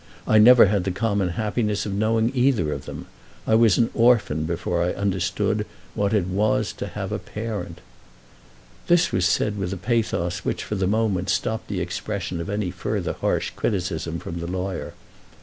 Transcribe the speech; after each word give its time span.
I 0.25 0.39
never 0.39 0.65
had 0.65 0.83
the 0.83 0.89
common 0.89 1.29
happiness 1.29 1.85
of 1.85 1.93
knowing 1.93 2.31
either 2.35 2.73
of 2.73 2.85
them. 2.85 3.05
I 3.45 3.53
was 3.53 3.77
an 3.77 3.91
orphan 3.93 4.45
before 4.45 4.81
I 4.81 4.93
understood 4.93 5.63
what 5.93 6.11
it 6.11 6.25
was 6.25 6.73
to 6.79 6.87
have 6.87 7.11
a 7.11 7.19
parent." 7.19 7.81
This 8.87 9.11
was 9.11 9.25
said 9.27 9.59
with 9.59 9.71
a 9.73 9.77
pathos 9.77 10.39
which 10.39 10.63
for 10.63 10.73
the 10.73 10.87
moment 10.87 11.29
stopped 11.29 11.67
the 11.67 11.81
expression 11.81 12.41
of 12.41 12.49
any 12.49 12.71
further 12.71 13.13
harsh 13.13 13.51
criticism 13.51 14.17
from 14.17 14.39
the 14.39 14.47
lawyer. 14.47 14.95
Mr. 14.95 15.29